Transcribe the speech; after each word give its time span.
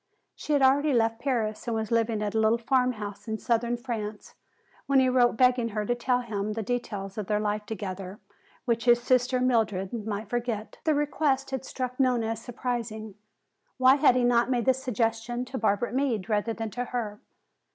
She 0.33 0.53
had 0.53 0.63
already 0.63 0.93
left 0.93 1.19
Paris 1.19 1.67
and 1.67 1.75
was 1.75 1.91
living 1.91 2.23
at 2.23 2.31
the 2.31 2.39
little 2.39 2.57
farmhouse 2.57 3.27
in 3.27 3.37
southern 3.37 3.77
France 3.77 4.33
when 4.87 4.99
he 4.99 5.09
wrote 5.09 5.37
begging 5.37 5.69
her 5.69 5.85
to 5.85 5.93
tell 5.93 6.21
him 6.21 6.53
the 6.53 6.63
details 6.63 7.19
of 7.19 7.27
their 7.27 7.39
life 7.39 7.67
together 7.67 8.19
which 8.65 8.85
his 8.85 8.99
sister, 8.99 9.39
Mildred, 9.39 9.93
might 10.07 10.27
forget. 10.27 10.79
The 10.85 10.95
request 10.95 11.51
had 11.51 11.63
struck 11.65 11.99
Nona 11.99 12.29
as 12.29 12.41
surprising. 12.41 13.13
Why 13.77 13.97
had 13.97 14.15
he 14.15 14.23
not 14.23 14.49
made 14.49 14.65
the 14.65 14.73
suggestion 14.73 15.45
to 15.45 15.59
Barbara 15.59 15.93
Meade 15.93 16.27
rather 16.29 16.53
than 16.53 16.71
to 16.71 16.85
her? 16.85 17.19